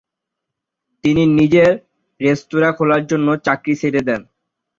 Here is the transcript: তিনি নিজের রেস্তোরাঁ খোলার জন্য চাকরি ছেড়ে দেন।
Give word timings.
তিনি 1.03 1.23
নিজের 1.37 1.71
রেস্তোরাঁ 2.21 2.73
খোলার 2.77 3.03
জন্য 3.07 3.27
চাকরি 3.45 3.73
ছেড়ে 3.81 4.01
দেন। 4.07 4.21